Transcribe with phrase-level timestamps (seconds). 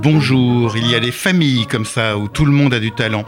[0.00, 3.24] Bonjour, il y a des familles comme ça où tout le monde a du talent.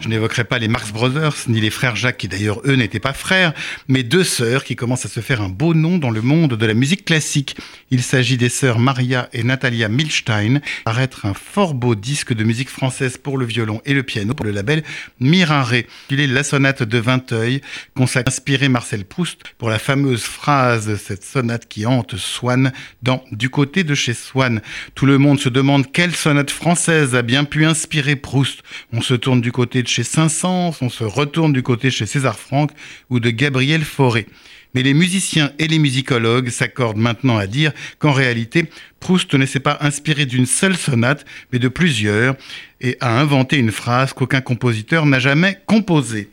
[0.00, 3.12] Je n'évoquerai pas les Marx Brothers, ni les frères Jacques, qui d'ailleurs eux n'étaient pas
[3.12, 3.52] frères,
[3.88, 6.66] mais deux sœurs qui commencent à se faire un beau nom dans le monde de
[6.66, 7.56] la musique classique.
[7.90, 12.68] Il s'agit des sœurs Maria et Natalia Milstein, paraître un fort beau disque de musique
[12.68, 14.82] française pour le violon et le piano pour le label
[15.20, 15.74] Mirare.
[16.10, 17.60] Il est la sonate de Vinteuil,
[17.94, 22.72] consacrée inspiré Marcel Proust pour la fameuse phrase cette sonate qui hante Swann
[23.02, 24.60] dans Du côté de chez Swann.
[24.94, 28.62] Tout le monde se demande sonate française a bien pu inspirer Proust.
[28.92, 32.38] On se tourne du côté de chez Saint-Saëns, on se retourne du côté chez César
[32.38, 32.70] Franck
[33.10, 34.26] ou de Gabriel Fauré.
[34.74, 39.60] Mais les musiciens et les musicologues s'accordent maintenant à dire qu'en réalité, Proust ne s'est
[39.60, 42.36] pas inspiré d'une seule sonate, mais de plusieurs,
[42.80, 46.30] et a inventé une phrase qu'aucun compositeur n'a jamais composée.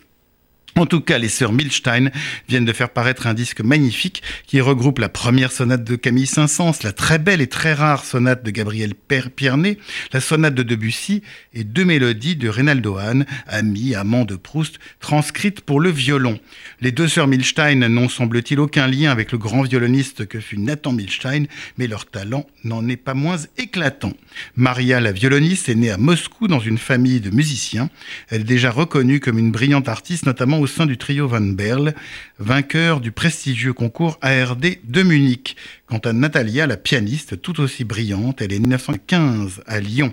[0.77, 2.11] En tout cas, les sœurs Milstein
[2.49, 6.83] viennent de faire paraître un disque magnifique qui regroupe la première sonate de Camille Saint-Saëns,
[6.83, 9.77] la très belle et très rare sonate de Gabriel Pierné,
[10.11, 11.21] la sonate de Debussy
[11.53, 16.39] et deux mélodies de Reynaldo Hahn, ami, amant de Proust, transcrites pour le violon.
[16.81, 20.91] Les deux sœurs Milstein n'ont semble-t-il aucun lien avec le grand violoniste que fut Nathan
[20.91, 21.45] Milstein,
[21.77, 24.11] mais leur talent n'en est pas moins éclatant.
[24.57, 27.89] Maria, la violoniste, est née à Moscou dans une famille de musiciens.
[28.27, 31.93] Elle est déjà reconnue comme une brillante artiste, notamment au sein du trio Van Berle,
[32.39, 35.55] vainqueur du prestigieux concours ARD de Munich.
[35.85, 40.11] Quant à Natalia, la pianiste, tout aussi brillante, elle est 1915 à Lyon.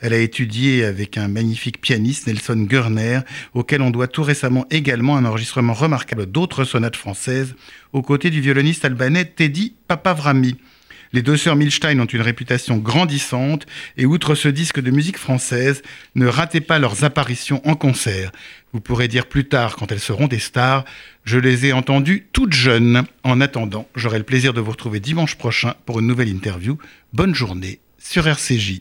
[0.00, 3.20] Elle a étudié avec un magnifique pianiste, Nelson Görner,
[3.54, 7.54] auquel on doit tout récemment également un enregistrement remarquable d'autres sonates françaises,
[7.94, 10.58] aux côtés du violoniste albanais Teddy Papavrami.
[11.14, 15.82] Les deux sœurs Milstein ont une réputation grandissante et outre ce disque de musique française,
[16.16, 18.32] ne ratez pas leurs apparitions en concert.
[18.72, 20.84] Vous pourrez dire plus tard, quand elles seront des stars,
[21.22, 23.04] je les ai entendues toutes jeunes.
[23.22, 26.78] En attendant, j'aurai le plaisir de vous retrouver dimanche prochain pour une nouvelle interview.
[27.12, 28.80] Bonne journée sur RCJ.